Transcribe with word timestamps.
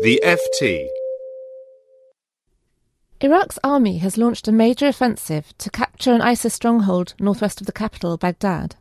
The 0.00 0.20
FT. 0.22 0.86
Iraq's 3.20 3.58
army 3.64 3.98
has 3.98 4.16
launched 4.16 4.46
a 4.46 4.52
major 4.52 4.86
offensive 4.86 5.52
to 5.58 5.70
capture 5.70 6.12
an 6.12 6.22
ISIS 6.22 6.54
stronghold 6.54 7.14
northwest 7.18 7.60
of 7.60 7.66
the 7.66 7.72
capital, 7.72 8.16
Baghdad. 8.16 8.76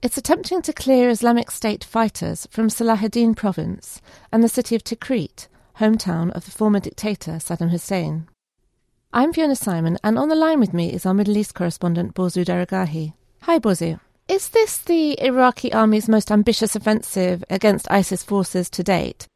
It's 0.00 0.16
attempting 0.16 0.62
to 0.62 0.72
clear 0.72 1.08
Islamic 1.08 1.50
State 1.50 1.82
fighters 1.82 2.46
from 2.52 2.68
Salahuddin 2.68 3.34
province 3.34 4.00
and 4.30 4.44
the 4.44 4.48
city 4.48 4.76
of 4.76 4.84
Tikrit, 4.84 5.48
hometown 5.80 6.30
of 6.30 6.44
the 6.44 6.52
former 6.52 6.78
dictator 6.78 7.32
Saddam 7.32 7.70
Hussein. 7.70 8.28
I'm 9.12 9.32
Fiona 9.32 9.54
Symon, 9.54 9.96
and 10.04 10.16
on 10.16 10.28
the 10.28 10.36
line 10.36 10.60
with 10.60 10.72
me 10.72 10.92
is 10.92 11.04
our 11.04 11.14
Middle 11.14 11.36
East 11.36 11.56
correspondent 11.56 12.14
Borzou 12.14 12.44
Daragahi. 12.44 13.12
Hi, 13.40 13.58
Borzou. 13.58 13.98
Is 14.28 14.50
this 14.50 14.78
the 14.78 15.20
Iraqi 15.20 15.72
army's 15.72 16.08
most 16.08 16.30
ambitious 16.30 16.76
offensive 16.76 17.42
against 17.50 17.90
ISIS 17.90 18.22
forces 18.22 18.70
to 18.70 18.84
date? 18.84 19.26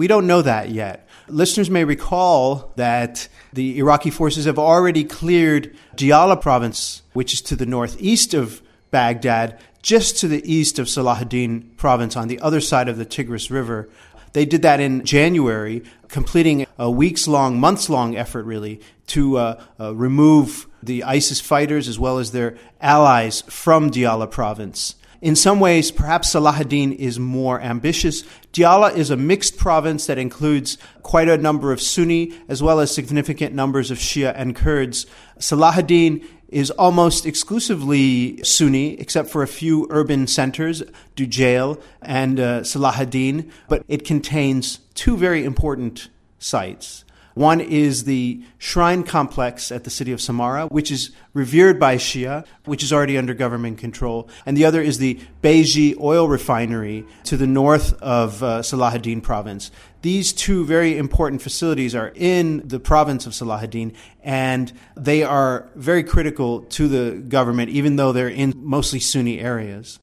We 0.00 0.06
don't 0.06 0.26
know 0.26 0.40
that 0.40 0.70
yet. 0.70 1.06
Listeners 1.28 1.68
may 1.68 1.84
recall 1.84 2.72
that 2.76 3.28
the 3.52 3.76
Iraqi 3.76 4.08
forces 4.08 4.46
have 4.46 4.58
already 4.58 5.04
cleared 5.04 5.76
Diyala 5.94 6.40
province, 6.40 7.02
which 7.12 7.34
is 7.34 7.42
to 7.42 7.54
the 7.54 7.66
northeast 7.66 8.32
of 8.32 8.62
Baghdad, 8.90 9.60
just 9.82 10.16
to 10.20 10.26
the 10.26 10.42
east 10.50 10.78
of 10.78 10.86
Salahuddin 10.86 11.76
province 11.76 12.16
on 12.16 12.28
the 12.28 12.40
other 12.40 12.62
side 12.62 12.88
of 12.88 12.96
the 12.96 13.04
Tigris 13.04 13.50
River. 13.50 13.90
They 14.32 14.46
did 14.46 14.62
that 14.62 14.80
in 14.80 15.04
January, 15.04 15.82
completing 16.08 16.66
a 16.78 16.90
weeks 16.90 17.28
long, 17.28 17.60
months 17.60 17.90
long 17.90 18.16
effort, 18.16 18.44
really, 18.44 18.80
to 19.08 19.36
uh, 19.36 19.62
uh, 19.78 19.94
remove 19.94 20.66
the 20.82 21.04
ISIS 21.04 21.42
fighters 21.42 21.88
as 21.88 21.98
well 21.98 22.16
as 22.16 22.32
their 22.32 22.56
allies 22.80 23.42
from 23.42 23.90
Diyala 23.90 24.30
province. 24.30 24.94
In 25.22 25.36
some 25.36 25.60
ways, 25.60 25.90
perhaps 25.90 26.32
Salahuddin 26.32 26.94
is 26.96 27.18
more 27.18 27.60
ambitious. 27.60 28.22
Diyala 28.54 28.96
is 28.96 29.10
a 29.10 29.16
mixed 29.16 29.58
province 29.58 30.06
that 30.06 30.16
includes 30.16 30.78
quite 31.02 31.28
a 31.28 31.36
number 31.36 31.72
of 31.72 31.80
Sunni 31.82 32.32
as 32.48 32.62
well 32.62 32.80
as 32.80 32.94
significant 32.94 33.54
numbers 33.54 33.90
of 33.90 33.98
Shia 33.98 34.32
and 34.34 34.56
Kurds. 34.56 35.04
Salahuddin 35.38 36.24
is 36.48 36.70
almost 36.72 37.26
exclusively 37.26 38.42
Sunni, 38.42 38.98
except 38.98 39.28
for 39.28 39.42
a 39.42 39.46
few 39.46 39.86
urban 39.90 40.26
centers, 40.26 40.82
Dujail 41.16 41.80
and 42.00 42.40
uh, 42.40 42.60
Salahuddin, 42.62 43.50
but 43.68 43.84
it 43.88 44.04
contains 44.04 44.80
two 44.94 45.18
very 45.18 45.44
important 45.44 46.08
sites. 46.38 47.04
One 47.34 47.60
is 47.60 48.04
the 48.04 48.42
shrine 48.58 49.02
complex 49.02 49.70
at 49.70 49.84
the 49.84 49.90
city 49.90 50.12
of 50.12 50.18
Samarra, 50.18 50.70
which 50.70 50.90
is 50.90 51.10
revered 51.32 51.78
by 51.78 51.96
Shia, 51.96 52.44
which 52.64 52.82
is 52.82 52.92
already 52.92 53.16
under 53.16 53.34
government 53.34 53.78
control. 53.78 54.28
And 54.44 54.56
the 54.56 54.64
other 54.64 54.82
is 54.82 54.98
the 54.98 55.20
Baiji 55.42 55.98
oil 56.00 56.28
refinery 56.28 57.04
to 57.24 57.36
the 57.36 57.46
north 57.46 57.92
of 58.02 58.42
uh, 58.42 58.60
Salahuddin 58.60 59.22
province. 59.22 59.70
These 60.02 60.32
two 60.32 60.64
very 60.64 60.96
important 60.96 61.42
facilities 61.42 61.94
are 61.94 62.12
in 62.14 62.66
the 62.66 62.80
province 62.80 63.26
of 63.26 63.32
Salahuddin, 63.32 63.94
and 64.22 64.72
they 64.96 65.22
are 65.22 65.68
very 65.76 66.02
critical 66.02 66.62
to 66.62 66.88
the 66.88 67.18
government, 67.20 67.70
even 67.70 67.96
though 67.96 68.12
they're 68.12 68.28
in 68.28 68.54
mostly 68.56 68.98
Sunni 68.98 69.40
areas. 69.40 69.98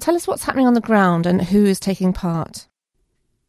Tell 0.00 0.16
us 0.16 0.26
what's 0.26 0.42
happening 0.42 0.66
on 0.66 0.74
the 0.74 0.80
ground 0.80 1.26
and 1.26 1.40
who 1.40 1.64
is 1.64 1.78
taking 1.78 2.12
part. 2.12 2.66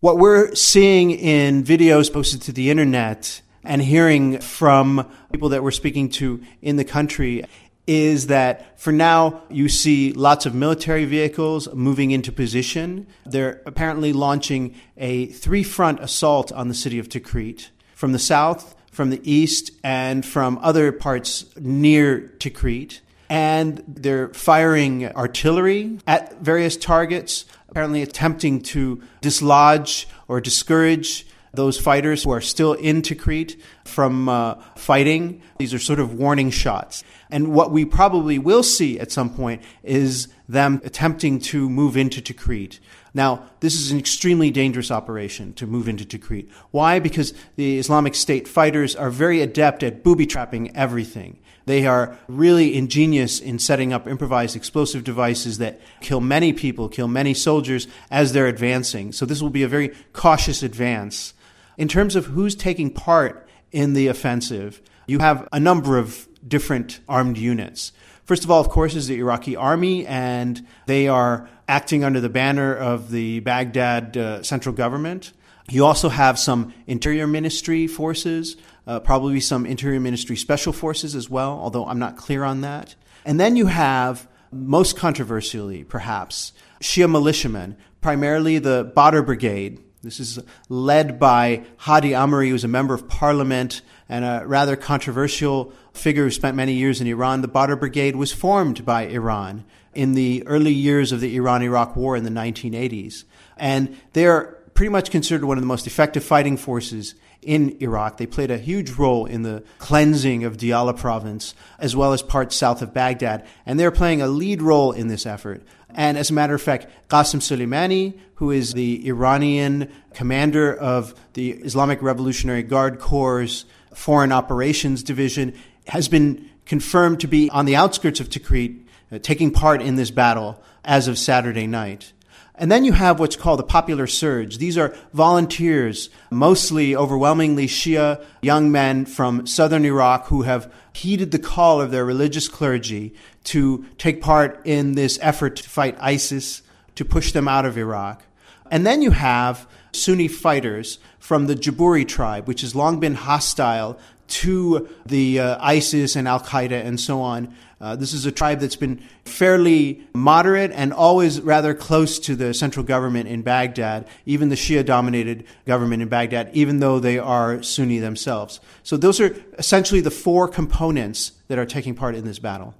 What 0.04 0.18
we're 0.18 0.54
seeing 0.54 1.12
in 1.12 1.64
videos 1.64 2.12
posted 2.12 2.42
to 2.42 2.52
the 2.52 2.70
internet 2.70 3.42
and 3.64 3.82
hearing 3.82 4.42
from 4.42 5.10
people 5.32 5.48
that 5.48 5.64
we're 5.64 5.72
speaking 5.72 6.10
to 6.20 6.44
in 6.62 6.76
the 6.76 6.84
country 6.84 7.46
is 7.88 8.28
that 8.28 8.78
for 8.78 8.92
now 8.92 9.44
you 9.50 9.70
see 9.70 10.12
lots 10.12 10.46
of 10.46 10.54
military 10.54 11.06
vehicles 11.06 11.74
moving 11.74 12.12
into 12.12 12.34
position. 12.34 13.08
They're 13.26 13.62
apparently 13.66 14.12
launching 14.12 14.76
a 14.98 15.28
three 15.28 15.64
front 15.64 16.02
assault 16.02 16.52
on 16.52 16.68
the 16.68 16.74
city 16.74 17.00
of 17.00 17.08
Tikrit 17.08 17.70
from 17.96 18.12
the 18.12 18.20
south, 18.20 18.76
from 18.92 19.10
the 19.10 19.22
east, 19.24 19.72
and 19.86 20.26
from 20.26 20.60
other 20.62 20.92
parts 20.92 21.46
near 21.58 22.34
Tikrit. 22.40 23.00
And 23.34 23.84
they're 23.88 24.30
firing 24.30 25.08
artillery 25.08 25.98
at 26.06 26.40
various 26.44 26.78
targets 26.78 27.46
apparently 27.68 28.04
attempting 28.04 28.62
to 28.62 29.02
dislodge 29.22 30.08
or 30.28 30.40
discourage 30.40 31.26
those 31.52 31.80
fighters 31.80 32.24
who 32.24 32.30
are 32.30 32.42
still 32.42 32.74
in 32.74 33.02
Tikrit 33.02 33.60
from 33.86 34.30
uh, 34.30 34.62
fighting. 34.76 35.42
These 35.58 35.74
are 35.74 35.80
sort 35.80 36.00
of 36.00 36.14
warning 36.14 36.52
shots. 36.52 37.04
And 37.32 37.48
what 37.56 37.72
we 37.72 37.86
probably 37.86 38.38
will 38.38 38.62
see 38.62 39.00
at 39.00 39.12
some 39.12 39.34
point 39.34 39.64
is 39.82 40.28
them 40.48 40.80
attempting 40.84 41.40
to 41.40 41.68
move 41.68 41.98
into 41.98 42.22
Tikrit. 42.22 42.78
Now, 43.16 43.50
this 43.62 43.74
is 43.74 43.92
an 43.92 43.98
extremely 43.98 44.52
dangerous 44.52 44.92
operation 44.92 45.54
to 45.54 45.66
move 45.66 45.88
into 45.88 46.06
Tikrit. 46.06 46.52
Why? 46.70 47.00
Because 47.00 47.34
the 47.56 47.80
Islamic 47.80 48.14
State 48.14 48.48
fighters 48.48 48.96
are 48.96 49.10
very 49.10 49.42
adept 49.42 49.82
at 49.82 50.04
booby 50.04 50.28
trapping 50.28 50.76
everything. 50.78 51.40
They 51.66 51.86
are 51.86 52.18
really 52.28 52.76
ingenious 52.76 53.40
in 53.40 53.60
setting 53.60 53.94
up 53.94 54.08
improvised 54.08 54.56
explosive 54.56 55.04
devices 55.04 55.60
that 55.60 55.80
kill 56.02 56.20
many 56.20 56.52
people, 56.54 56.90
kill 56.90 57.08
many 57.08 57.34
soldiers 57.34 57.88
as 58.12 58.34
they're 58.34 58.48
advancing. 58.48 59.12
So 59.12 59.26
this 59.26 59.42
will 59.42 59.50
be 59.50 59.64
a 59.64 59.68
very 59.68 59.94
cautious 60.12 60.62
advance. 60.62 61.34
In 61.78 61.88
terms 61.88 62.16
of 62.16 62.28
who's 62.28 62.56
taking 62.56 62.92
part 62.92 63.48
in 63.72 63.94
the 63.94 64.08
offensive, 64.08 64.82
you 65.08 65.20
have 65.20 65.48
a 65.52 65.60
number 65.60 65.98
of 65.98 66.28
different 66.48 67.00
armed 67.08 67.38
units. 67.38 67.92
First 68.26 68.44
of 68.44 68.52
all, 68.52 68.62
of 68.62 68.70
course, 68.70 68.96
is 68.96 69.08
the 69.08 69.20
Iraqi 69.20 69.56
army, 69.56 70.06
and 70.06 70.66
they 70.86 71.08
are 71.08 71.50
acting 71.68 72.04
under 72.04 72.22
the 72.22 72.30
banner 72.30 72.74
of 72.74 73.12
the 73.12 73.40
Baghdad 73.42 74.16
uh, 74.16 74.44
central 74.44 74.74
government. 74.74 75.34
You 75.70 75.86
also 75.86 76.10
have 76.10 76.38
some 76.38 76.74
interior 76.88 77.28
ministry 77.28 77.88
forces, 77.88 78.58
uh, 78.86 79.00
probably 79.00 79.40
some 79.40 79.66
interior 79.66 80.00
ministry 80.00 80.36
special 80.36 80.74
forces 80.74 81.16
as 81.16 81.30
well, 81.30 81.52
although 81.52 81.86
I'm 81.86 82.00
not 82.00 82.18
clear 82.18 82.44
on 82.44 82.62
that. 82.62 82.96
And 83.26 83.40
then 83.40 83.56
you 83.56 83.68
have, 83.68 84.28
most 84.52 84.98
controversially 84.98 85.84
perhaps, 85.84 86.54
Shia 86.82 87.10
militiamen, 87.10 87.78
primarily 88.02 88.60
the 88.60 88.92
Badr 88.96 89.22
Brigade. 89.22 89.82
This 90.02 90.20
is 90.20 90.40
led 90.68 91.18
by 91.18 91.64
Hadi 91.78 92.12
Amiri, 92.12 92.50
who's 92.50 92.66
a 92.66 92.68
member 92.68 92.94
of 92.94 93.08
parliament 93.08 93.82
and 94.10 94.26
a 94.26 94.44
rather 94.46 94.76
controversial 94.76 95.72
figure 95.94 96.26
who 96.26 96.32
spent 96.32 96.58
many 96.58 96.74
years 96.74 97.00
in 97.00 97.08
Iran. 97.08 97.42
The 97.42 97.48
Badr 97.48 97.76
Brigade 97.76 98.18
was 98.18 98.34
formed 98.34 98.86
by 98.86 99.04
Iran 99.04 99.64
in 99.94 100.14
the 100.14 100.46
early 100.46 100.74
years 100.74 101.12
of 101.12 101.22
the 101.22 101.36
Iran 101.38 101.62
Iraq 101.62 101.96
War 101.96 102.18
in 102.18 102.24
the 102.24 102.30
1980s. 102.30 103.24
And 103.58 103.98
they're 104.12 104.58
pretty 104.74 104.90
much 104.90 105.12
considered 105.12 105.46
one 105.46 105.58
of 105.58 105.62
the 105.62 105.68
most 105.68 105.88
effective 105.88 106.24
fighting 106.24 106.58
forces 106.58 107.16
in 107.46 107.78
Iraq. 107.82 108.18
They 108.18 108.26
played 108.26 108.52
a 108.52 108.58
huge 108.58 108.92
role 108.92 109.26
in 109.26 109.44
the 109.44 109.64
cleansing 109.78 110.44
of 110.44 110.58
Diyala 110.58 110.98
province, 110.98 111.54
as 111.80 111.96
well 111.96 112.14
as 112.14 112.22
parts 112.22 112.56
south 112.56 112.82
of 112.82 112.94
Baghdad. 112.94 113.46
And 113.66 113.80
they're 113.80 113.92
playing 113.92 114.22
a 114.22 114.28
lead 114.28 114.62
role 114.62 114.92
in 114.92 115.08
this 115.08 115.26
effort. 115.26 115.64
And 115.96 116.18
as 116.18 116.30
a 116.30 116.34
matter 116.34 116.56
of 116.56 116.62
fact, 116.62 116.88
Qasem 117.10 117.40
Soleimani, 117.40 118.18
who 118.36 118.52
is 118.52 118.74
the 118.74 119.08
Iranian 119.08 119.92
commander 120.14 120.76
of 120.76 121.14
the 121.34 121.52
Islamic 121.52 122.02
Revolutionary 122.02 122.64
Guard 122.64 123.00
Corps' 123.00 123.66
Foreign 123.94 124.32
Operations 124.32 125.04
Division, 125.04 125.54
has 125.88 126.08
been 126.08 126.50
confirmed 126.66 127.20
to 127.20 127.28
be 127.28 127.50
on 127.50 127.66
the 127.66 127.76
outskirts 127.76 128.20
of 128.20 128.30
Tikrit, 128.30 128.80
uh, 129.12 129.20
taking 129.20 129.52
part 129.52 129.82
in 129.82 129.96
this 129.96 130.12
battle 130.12 130.62
as 130.84 131.08
of 131.08 131.18
Saturday 131.18 131.68
night. 131.68 132.14
And 132.56 132.72
then 132.72 132.86
you 132.86 132.92
have 132.94 133.20
what's 133.20 133.36
called 133.36 133.60
the 133.60 133.64
popular 133.64 134.06
surge. 134.06 134.60
These 134.60 134.78
are 134.78 134.96
volunteers, 135.12 136.10
mostly 136.30 136.96
overwhelmingly 136.96 137.66
Shia 137.66 138.24
young 138.42 138.72
men 138.72 139.06
from 139.06 139.48
southern 139.48 139.86
Iraq 139.86 140.28
who 140.28 140.44
have 140.44 140.72
heeded 140.94 141.32
the 141.32 141.40
call 141.40 141.82
of 141.82 141.90
their 141.90 142.06
religious 142.06 142.48
clergy 142.48 143.16
to 143.46 143.86
take 143.98 144.22
part 144.22 144.62
in 144.66 144.94
this 144.94 145.18
effort 145.22 145.56
to 145.56 145.70
fight 145.70 145.98
ISIS, 146.00 146.62
to 146.96 147.04
push 147.04 147.32
them 147.32 147.48
out 147.48 147.66
of 147.66 147.78
Iraq. 147.78 148.24
And 148.70 148.86
then 148.86 149.02
you 149.02 149.12
have 149.12 149.68
Sunni 149.92 150.28
fighters 150.28 151.00
from 151.20 151.48
the 151.48 151.56
Jabburi 151.56 152.06
tribe, 152.06 152.48
which 152.48 152.62
has 152.62 152.76
long 152.76 153.00
been 153.00 153.16
hostile 153.16 153.98
to 154.28 154.90
the 155.06 155.40
uh, 155.40 155.58
ISIS 155.60 156.16
and 156.16 156.28
Al 156.28 156.40
Qaeda 156.40 156.84
and 156.86 157.00
so 157.00 157.22
on. 157.22 157.54
Uh, 157.84 157.98
this 157.98 158.14
is 158.14 158.26
a 158.26 158.32
tribe 158.32 158.62
that's 158.62 158.78
been 158.78 158.98
fairly 159.26 160.02
moderate 160.14 160.72
and 160.72 160.94
always 160.94 161.42
rather 161.42 161.74
close 161.74 162.18
to 162.18 162.34
the 162.34 162.54
central 162.54 162.86
government 162.86 163.28
in 163.28 163.42
Baghdad, 163.42 164.08
even 164.26 164.48
the 164.48 164.56
Shia 164.56 164.86
dominated 164.86 165.44
government 165.66 166.02
in 166.02 166.08
Baghdad, 166.08 166.50
even 166.54 166.80
though 166.80 167.00
they 167.00 167.20
are 167.20 167.62
Sunni 167.62 168.00
themselves. 168.00 168.62
So 168.84 168.96
those 168.96 169.20
are 169.20 169.36
essentially 169.60 170.00
the 170.00 170.12
four 170.12 170.48
components 170.48 171.34
that 171.50 171.60
are 171.60 171.66
taking 171.66 171.94
part 171.94 172.16
in 172.16 172.24
this 172.24 172.40
battle. 172.40 172.74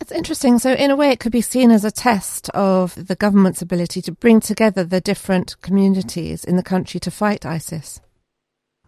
It's 0.00 0.10
interesting. 0.10 0.58
So, 0.58 0.72
in 0.72 0.90
a 0.90 0.96
way, 0.96 1.10
it 1.10 1.20
could 1.20 1.30
be 1.30 1.42
seen 1.42 1.70
as 1.70 1.84
a 1.84 1.90
test 1.90 2.48
of 2.50 3.06
the 3.06 3.16
government's 3.16 3.60
ability 3.60 4.00
to 4.02 4.12
bring 4.12 4.40
together 4.40 4.84
the 4.84 5.02
different 5.02 5.60
communities 5.60 6.44
in 6.44 6.56
the 6.56 6.62
country 6.62 6.98
to 7.00 7.10
fight 7.10 7.44
ISIS. 7.44 8.00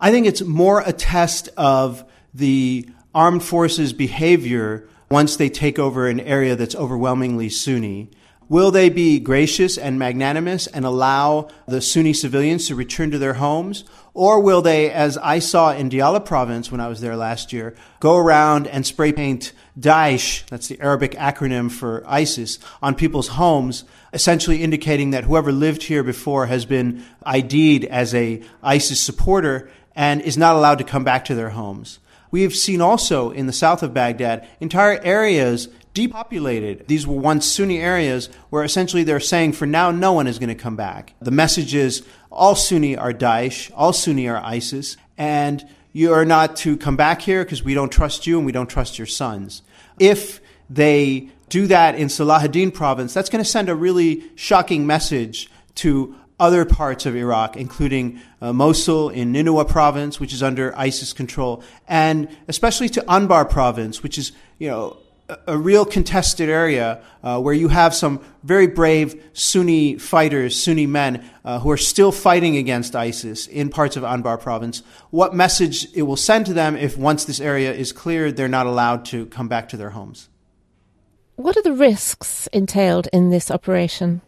I 0.00 0.10
think 0.10 0.26
it's 0.26 0.40
more 0.40 0.80
a 0.80 0.94
test 0.94 1.50
of 1.58 2.06
the 2.32 2.88
armed 3.14 3.42
forces' 3.42 3.92
behavior 3.92 4.88
once 5.08 5.37
they 5.37 5.49
take 5.49 5.79
over 5.79 6.08
an 6.08 6.20
area 6.20 6.56
that's 6.56 6.75
overwhelmingly 6.75 7.49
Sunni. 7.49 8.11
Will 8.49 8.70
they 8.70 8.88
be 8.91 9.19
gracious 9.19 9.76
and 9.76 9.99
magnanimous 9.99 10.69
and 10.69 10.85
allow 10.85 11.49
the 11.67 11.81
Sunni 11.81 12.12
civilians 12.12 12.69
to 12.69 12.76
return 12.76 13.11
to 13.11 13.19
their 13.19 13.35
homes? 13.35 13.85
Or 14.14 14.41
will 14.41 14.62
they, 14.62 14.88
as 14.91 15.19
I 15.19 15.41
saw 15.41 15.73
in 15.73 15.91
Diyala 15.91 16.25
province 16.25 16.70
when 16.70 16.81
I 16.81 16.87
was 16.87 17.00
there 17.00 17.17
last 17.17 17.53
year, 17.53 17.75
go 17.99 18.17
around 18.17 18.69
and 18.69 18.87
spray 18.87 19.11
paint 19.12 19.53
Daesh, 19.79 20.47
that's 20.47 20.69
the 20.69 20.81
Arabic 20.81 21.12
acronym 21.12 21.70
for 21.70 22.05
ISIS, 22.06 22.61
on 22.81 22.94
people's 22.94 23.29
homes, 23.29 23.85
essentially 24.12 24.62
indicating 24.62 25.11
that 25.11 25.25
whoever 25.25 25.50
lived 25.50 25.82
here 25.82 26.05
before 26.05 26.47
has 26.47 26.64
been 26.64 27.05
ID'd 27.25 27.85
as 27.87 28.14
a 28.14 28.43
ISIS 28.62 29.00
supporter 29.00 29.69
and 29.97 30.23
is 30.23 30.38
not 30.38 30.55
allowed 30.55 30.79
to 30.79 30.85
come 30.85 31.03
back 31.03 31.25
to 31.25 31.35
their 31.35 31.50
homes. 31.50 31.99
We 32.36 32.42
have 32.42 32.54
seen 32.54 32.82
also 32.82 33.30
in 33.30 33.46
the 33.46 33.52
south 33.54 33.82
of 33.82 33.94
Baghdad 33.94 34.46
entire 34.60 35.00
areas 35.02 35.68
depopulated. 35.94 36.86
These 36.86 37.06
were 37.06 37.16
once 37.16 37.46
Sunni 37.46 37.78
areas 37.78 38.28
where 38.50 38.62
essentially 38.62 39.04
they're 39.04 39.20
saying 39.20 39.54
for 39.54 39.64
now 39.64 39.90
no 39.90 40.12
one 40.12 40.26
is 40.26 40.38
going 40.38 40.50
to 40.50 40.54
come 40.54 40.76
back. 40.76 41.14
The 41.18 41.30
message 41.30 41.74
is 41.74 42.04
all 42.30 42.54
Sunni 42.54 42.94
are 42.94 43.14
Daesh, 43.14 43.70
all 43.74 43.94
Sunni 43.94 44.28
are 44.28 44.36
ISIS, 44.36 44.98
and 45.16 45.66
you 45.94 46.12
are 46.12 46.26
not 46.26 46.56
to 46.56 46.76
come 46.76 46.94
back 46.94 47.22
here 47.22 47.42
because 47.42 47.64
we 47.64 47.72
don't 47.72 47.90
trust 47.90 48.26
you 48.26 48.36
and 48.36 48.44
we 48.44 48.52
don't 48.52 48.68
trust 48.68 48.98
your 48.98 49.06
sons. 49.06 49.62
If 49.98 50.42
they 50.68 51.30
do 51.48 51.66
that 51.68 51.94
in 51.94 52.08
Salahuddin 52.08 52.74
province, 52.74 53.14
that's 53.14 53.30
going 53.30 53.42
to 53.42 53.50
send 53.50 53.70
a 53.70 53.74
really 53.74 54.24
shocking 54.34 54.86
message 54.86 55.48
to 55.76 56.14
other 56.38 56.64
parts 56.64 57.06
of 57.06 57.16
Iraq, 57.16 57.56
including 57.56 58.20
uh, 58.40 58.52
Mosul 58.52 59.08
in 59.08 59.32
Nineveh 59.32 59.64
province, 59.64 60.20
which 60.20 60.32
is 60.32 60.42
under 60.42 60.76
ISIS 60.76 61.12
control, 61.12 61.62
and 61.88 62.28
especially 62.48 62.88
to 62.90 63.00
Anbar 63.02 63.48
province, 63.48 64.02
which 64.02 64.18
is, 64.18 64.32
you 64.58 64.68
know, 64.68 64.98
a 65.46 65.56
real 65.56 65.84
contested 65.84 66.48
area 66.48 67.02
uh, 67.22 67.40
where 67.40 67.54
you 67.54 67.68
have 67.68 67.94
some 67.94 68.20
very 68.44 68.66
brave 68.66 69.20
Sunni 69.32 69.98
fighters, 69.98 70.62
Sunni 70.62 70.86
men, 70.86 71.24
uh, 71.44 71.58
who 71.58 71.70
are 71.70 71.76
still 71.76 72.12
fighting 72.12 72.56
against 72.56 72.94
ISIS 72.94 73.46
in 73.48 73.68
parts 73.68 73.96
of 73.96 74.04
Anbar 74.04 74.40
province, 74.40 74.82
what 75.10 75.34
message 75.34 75.88
it 75.94 76.02
will 76.02 76.16
send 76.16 76.46
to 76.46 76.52
them 76.52 76.76
if 76.76 76.96
once 76.96 77.24
this 77.24 77.40
area 77.40 77.72
is 77.72 77.92
cleared, 77.92 78.36
they're 78.36 78.46
not 78.46 78.66
allowed 78.66 79.04
to 79.06 79.26
come 79.26 79.48
back 79.48 79.68
to 79.70 79.76
their 79.76 79.90
homes. 79.90 80.28
What 81.34 81.56
are 81.56 81.62
the 81.62 81.72
risks 81.72 82.46
entailed 82.52 83.08
in 83.12 83.30
this 83.30 83.50
operation? 83.50 84.22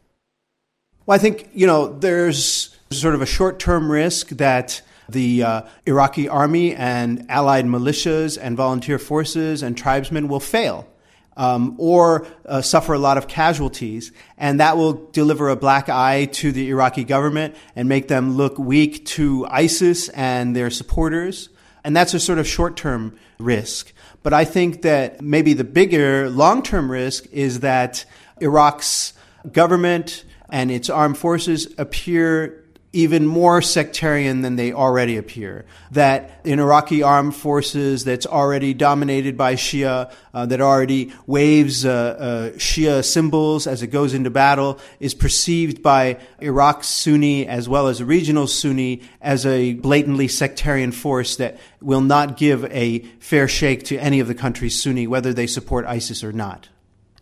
Well, 1.09 1.15
I 1.15 1.19
think, 1.19 1.49
you 1.55 1.67
know, 1.67 1.99
there's 1.99 2.77
sort 2.91 3.15
of 3.15 3.23
a 3.23 3.27
short 3.27 3.59
term 3.59 3.91
risk 3.91 4.29
that 4.29 4.83
the 5.09 5.43
uh, 5.43 5.63
Iraqi 5.87 6.29
army 6.29 6.75
and 6.75 7.25
allied 7.31 7.65
militias 7.65 8.37
and 8.39 8.59
volunteer 8.59 8.99
forces 8.99 9.63
and 9.63 9.75
tribesmen 9.75 10.29
will 10.29 10.39
fail. 10.39 10.87
Um, 11.35 11.77
or 11.79 12.27
uh, 12.45 12.61
suffer 12.61 12.93
a 12.93 12.99
lot 12.99 13.17
of 13.17 13.27
casualties, 13.27 14.13
and 14.37 14.61
that 14.61 14.77
will 14.77 15.09
deliver 15.13 15.49
a 15.49 15.57
black 15.57 15.89
eye 15.89 16.27
to 16.33 16.53
the 16.53 16.69
Iraqi 16.69 17.05
government 17.05 17.55
and 17.75 17.89
make 17.89 18.09
them 18.09 18.37
look 18.37 18.59
weak 18.59 19.07
to 19.07 19.47
ISIS 19.49 20.11
and 20.11 20.55
their 20.55 20.69
supporters. 20.69 21.49
And 21.85 21.97
that's 21.97 22.13
a 22.13 22.21
sort 22.21 22.39
of 22.39 22.47
short 22.47 22.77
term 22.77 23.17
risk. 23.39 23.95
But 24.23 24.35
I 24.35 24.45
think 24.45 24.83
that 24.83 25.23
maybe 25.23 25.55
the 25.55 25.65
bigger 25.65 26.29
long 26.29 26.63
term 26.63 26.91
risk 26.91 27.27
is 27.33 27.61
that 27.61 28.05
Iraq's 28.41 29.15
government 29.53 30.25
and 30.49 30.71
its 30.71 30.89
armed 30.89 31.19
forces 31.19 31.73
appear 31.79 32.65
even 32.93 33.27
more 33.27 33.61
sectarian 33.61 34.41
than 34.41 34.57
they 34.57 34.73
already 34.73 35.19
appear. 35.19 35.67
That 35.91 36.41
in 36.45 36.59
Iraqi 36.59 37.03
armed 37.03 37.37
forces 37.37 38.03
that's 38.03 38.25
already 38.25 38.73
dominated 38.73 39.37
by 39.37 39.57
Shia, 39.57 40.11
uh, 40.33 40.47
that 40.47 40.61
already 40.61 41.13
waves 41.27 41.85
uh, 41.85 41.91
uh, 41.91 42.51
Shia 42.57 43.05
symbols 43.05 43.67
as 43.67 43.83
it 43.83 43.89
goes 43.89 44.15
into 44.15 44.31
battle, 44.31 44.79
is 45.01 45.13
perceived 45.13 45.83
by 45.83 46.19
Iraq's 46.41 46.89
Sunni 46.89 47.47
as 47.47 47.69
well 47.69 47.89
as 47.89 48.03
regional 48.03 48.47
Sunni 48.47 49.03
as 49.21 49.45
a 49.45 49.75
blatantly 49.75 50.29
sectarian 50.29 50.93
force 50.93 51.37
that 51.37 51.59
will 51.83 52.01
not 52.01 52.39
give 52.39 52.65
a 52.67 53.01
fair 53.21 53.49
shake 53.49 53.85
to 53.85 53.99
any 53.99 54.21
of 54.21 54.29
the 54.29 54.35
country's 54.35 54.83
Sunni, 54.83 55.07
whether 55.07 55.35
they 55.35 55.47
support 55.47 55.85
ISIS 55.85 56.25
or 56.25 56.33
not. 56.33 56.69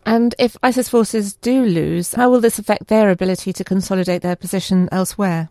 And 0.07 0.33
if 0.39 0.55
ISIS 0.63 0.87
forces 0.87 1.35
do 1.35 1.65
lose, 1.65 2.13
how 2.13 2.29
will 2.29 2.39
this 2.39 2.57
affect 2.57 2.87
their 2.87 3.11
ability 3.11 3.51
to 3.51 3.63
consolidate 3.65 4.21
their 4.21 4.37
position 4.37 4.87
elsewhere? 4.89 5.49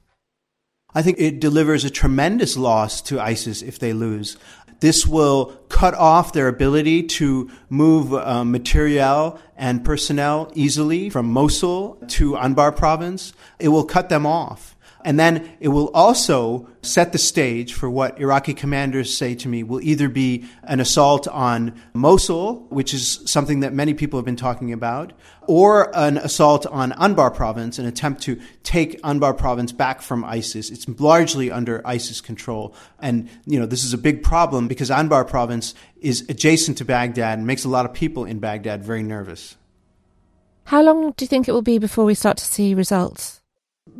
I 0.94 1.02
think 1.02 1.20
it 1.20 1.40
delivers 1.40 1.84
a 1.84 1.90
tremendous 1.90 2.56
loss 2.56 3.02
to 3.02 3.20
ISIS 3.20 3.60
if 3.60 3.78
they 3.78 3.92
lose. 3.92 4.38
This 4.80 5.06
will 5.06 5.56
cut 5.68 5.92
off 5.94 6.32
their 6.32 6.48
ability 6.48 7.02
to 7.02 7.50
move 7.68 8.14
uh, 8.14 8.44
materiel 8.44 9.38
and 9.56 9.84
personnel 9.84 10.50
easily 10.54 11.10
from 11.10 11.26
Mosul 11.26 11.98
to 12.08 12.32
Anbar 12.32 12.74
province. 12.74 13.34
It 13.58 13.68
will 13.68 13.84
cut 13.84 14.08
them 14.08 14.24
off. 14.24 14.75
And 15.06 15.20
then 15.20 15.48
it 15.60 15.68
will 15.68 15.90
also 15.94 16.68
set 16.82 17.12
the 17.12 17.18
stage 17.18 17.74
for 17.74 17.88
what 17.88 18.18
Iraqi 18.18 18.54
commanders 18.54 19.16
say 19.16 19.36
to 19.36 19.48
me 19.48 19.62
will 19.62 19.80
either 19.80 20.08
be 20.08 20.46
an 20.64 20.80
assault 20.80 21.28
on 21.28 21.80
Mosul, 21.94 22.66
which 22.70 22.92
is 22.92 23.20
something 23.24 23.60
that 23.60 23.72
many 23.72 23.94
people 23.94 24.18
have 24.18 24.24
been 24.24 24.34
talking 24.34 24.72
about, 24.72 25.12
or 25.46 25.96
an 25.96 26.18
assault 26.18 26.66
on 26.66 26.90
Anbar 26.90 27.32
province, 27.32 27.78
an 27.78 27.86
attempt 27.86 28.20
to 28.22 28.40
take 28.64 29.00
Anbar 29.02 29.38
province 29.38 29.70
back 29.70 30.02
from 30.02 30.24
ISIS. 30.24 30.70
It's 30.70 30.88
largely 30.98 31.52
under 31.52 31.86
ISIS 31.86 32.20
control. 32.20 32.74
And, 32.98 33.30
you 33.46 33.60
know, 33.60 33.66
this 33.66 33.84
is 33.84 33.94
a 33.94 33.98
big 33.98 34.24
problem 34.24 34.66
because 34.66 34.90
Anbar 34.90 35.28
province 35.28 35.72
is 36.00 36.26
adjacent 36.28 36.78
to 36.78 36.84
Baghdad 36.84 37.38
and 37.38 37.46
makes 37.46 37.64
a 37.64 37.68
lot 37.68 37.86
of 37.86 37.94
people 37.94 38.24
in 38.24 38.40
Baghdad 38.40 38.82
very 38.82 39.04
nervous. 39.04 39.56
How 40.64 40.82
long 40.82 41.12
do 41.12 41.24
you 41.24 41.28
think 41.28 41.46
it 41.46 41.52
will 41.52 41.62
be 41.62 41.78
before 41.78 42.04
we 42.04 42.14
start 42.14 42.38
to 42.38 42.44
see 42.44 42.74
results? 42.74 43.40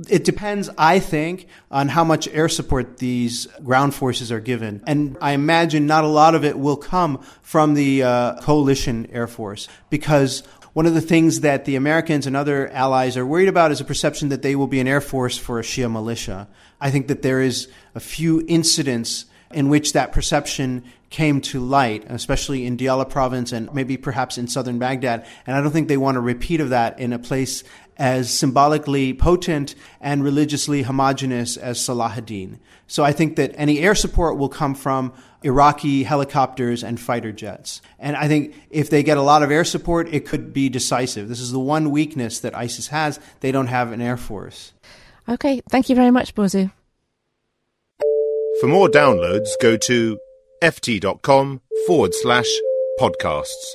It 0.09 0.25
depends, 0.25 0.69
I 0.77 0.99
think, 0.99 1.47
on 1.71 1.89
how 1.89 2.05
much 2.05 2.29
air 2.29 2.49
support 2.49 2.99
these 2.99 3.47
ground 3.65 3.95
forces 3.95 4.33
are 4.33 4.41
given. 4.41 4.83
And 4.87 5.17
I 5.21 5.33
imagine 5.33 5.87
not 5.87 6.05
a 6.05 6.09
lot 6.09 6.35
of 6.35 6.45
it 6.45 6.59
will 6.59 6.77
come 6.77 7.25
from 7.43 7.75
the 7.75 8.03
uh, 8.03 8.41
coalition 8.41 9.09
air 9.13 9.27
force 9.27 9.69
because 9.89 10.43
one 10.73 10.85
of 10.85 10.93
the 10.93 11.01
things 11.01 11.41
that 11.41 11.65
the 11.65 11.77
Americans 11.77 12.27
and 12.27 12.37
other 12.37 12.69
allies 12.69 13.17
are 13.17 13.25
worried 13.25 13.49
about 13.49 13.71
is 13.71 13.81
a 13.81 13.85
perception 13.85 14.29
that 14.29 14.43
they 14.43 14.55
will 14.57 14.67
be 14.67 14.81
an 14.81 14.87
air 14.87 15.01
force 15.01 15.39
for 15.39 15.59
a 15.59 15.63
Shia 15.63 15.91
militia. 15.91 16.49
I 16.81 16.91
think 16.91 17.09
that 17.09 17.23
there 17.23 17.41
is 17.41 17.69
a 17.95 18.01
few 18.01 18.45
incidents 18.47 19.25
in 19.53 19.71
which 19.71 19.95
that 19.95 20.13
perception 20.13 20.85
came 21.09 21.41
to 21.41 21.61
light, 21.61 22.05
especially 22.09 22.67
in 22.67 22.77
Diyala 22.77 23.09
province 23.09 23.53
and 23.53 23.73
maybe 23.73 23.97
perhaps 23.97 24.37
in 24.37 24.49
southern 24.49 24.79
Baghdad. 24.79 25.27
And 25.47 25.57
I 25.57 25.63
don't 25.63 25.71
think 25.71 25.89
they 25.89 25.97
want 25.97 26.19
a 26.19 26.21
repeat 26.21 26.61
of 26.61 26.71
that 26.71 26.99
in 26.99 27.13
a 27.13 27.19
place 27.19 27.65
as 27.99 28.31
symbolically 28.31 29.15
potent 29.15 29.75
and 30.01 30.23
religiously 30.23 30.83
homogenous 30.83 31.57
as 31.57 31.79
Salahuddin. 31.79 32.59
So 32.87 33.05
I 33.05 33.13
think 33.13 33.37
that 33.37 33.53
any 33.57 33.81
air 33.81 33.95
support 33.95 34.37
will 34.37 34.49
come 34.49 34.75
from 34.75 35.13
Iraqi 35.43 36.05
helicopters 36.05 36.85
and 36.85 37.01
fighter 37.01 37.33
jets. 37.33 37.81
And 37.99 38.17
I 38.17 38.29
think 38.29 38.55
if 38.71 38.91
they 38.91 39.03
get 39.03 39.19
a 39.19 39.23
lot 39.23 39.43
of 39.43 39.51
air 39.51 39.65
support, 39.65 40.09
it 40.13 40.27
could 40.27 40.53
be 40.53 40.69
decisive. 40.69 41.29
This 41.29 41.41
is 41.41 41.53
the 41.53 41.59
one 41.59 41.91
weakness 41.91 42.41
that 42.41 42.55
ISIS 42.55 42.89
has. 42.89 43.19
They 43.41 43.53
don't 43.53 43.69
have 43.69 43.93
an 43.93 44.01
air 44.01 44.17
force. 44.17 44.73
Okay, 45.29 45.61
thank 45.69 45.89
you 45.89 45.97
very 45.97 46.11
much, 46.11 46.35
Borzou. 46.35 46.71
For 48.61 48.69
more 48.69 48.89
downloads, 48.89 49.49
go 49.61 49.77
to 49.77 50.19
ft.com 50.63 51.61
forward 51.87 52.15
slash 52.15 52.49
podcasts. 52.99 53.75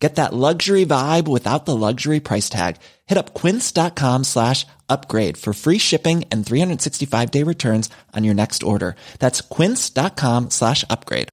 Get 0.00 0.14
that 0.14 0.32
luxury 0.32 0.86
vibe 0.86 1.26
without 1.26 1.66
the 1.66 1.74
luxury 1.74 2.20
price 2.20 2.48
tag. 2.48 2.76
Hit 3.06 3.18
up 3.18 3.34
quince.com 3.34 4.24
slash 4.24 4.64
upgrade 4.88 5.36
for 5.36 5.52
free 5.52 5.78
shipping 5.78 6.24
and 6.30 6.46
365 6.46 7.30
day 7.30 7.42
returns 7.42 7.90
on 8.14 8.24
your 8.24 8.34
next 8.34 8.62
order. 8.62 8.94
That's 9.18 9.40
quince.com 9.40 10.50
slash 10.50 10.84
upgrade. 10.88 11.28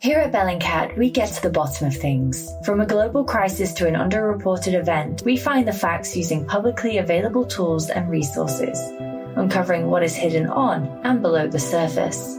Here 0.00 0.20
at 0.20 0.32
Bellingcat, 0.32 0.96
we 0.96 1.10
get 1.10 1.28
to 1.28 1.42
the 1.42 1.50
bottom 1.50 1.88
of 1.88 1.94
things. 1.94 2.50
From 2.64 2.80
a 2.80 2.86
global 2.86 3.22
crisis 3.22 3.74
to 3.74 3.86
an 3.86 3.96
underreported 3.96 4.72
event, 4.72 5.20
we 5.26 5.36
find 5.36 5.68
the 5.68 5.74
facts 5.74 6.16
using 6.16 6.46
publicly 6.46 6.96
available 6.96 7.44
tools 7.44 7.90
and 7.90 8.08
resources, 8.08 8.80
uncovering 9.36 9.90
what 9.90 10.02
is 10.02 10.16
hidden 10.16 10.46
on 10.46 10.86
and 11.04 11.20
below 11.20 11.48
the 11.48 11.58
surface. 11.58 12.38